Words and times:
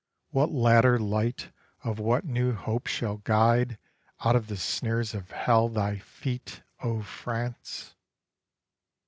What 0.31 0.49
latter 0.51 0.97
light 0.97 1.51
of 1.83 1.99
what 1.99 2.25
new 2.25 2.53
hope 2.55 2.87
shall 2.87 3.17
guide 3.17 3.77
Out 4.25 4.35
of 4.35 4.47
the 4.47 4.57
snares 4.57 5.13
of 5.13 5.29
hell 5.29 5.69
thy 5.69 5.99
feet, 5.99 6.63
O 6.83 7.03
France? 7.03 7.93